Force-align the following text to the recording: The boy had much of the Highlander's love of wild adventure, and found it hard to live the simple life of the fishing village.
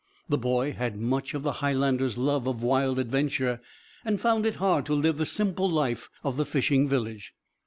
The 0.29 0.37
boy 0.39 0.71
had 0.73 0.97
much 0.97 1.35
of 1.35 1.43
the 1.43 1.51
Highlander's 1.61 2.17
love 2.17 2.47
of 2.47 2.63
wild 2.63 2.97
adventure, 2.97 3.61
and 4.03 4.19
found 4.19 4.47
it 4.47 4.55
hard 4.55 4.83
to 4.87 4.95
live 4.95 5.17
the 5.17 5.27
simple 5.27 5.69
life 5.69 6.09
of 6.23 6.37
the 6.37 6.45
fishing 6.45 6.87
village. 6.89 7.33